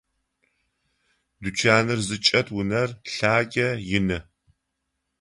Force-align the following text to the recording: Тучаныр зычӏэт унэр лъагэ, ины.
Тучаныр 1.41 1.99
зычӏэт 2.07 2.47
унэр 2.57 2.89
лъагэ, 3.13 3.67
ины. 3.97 4.17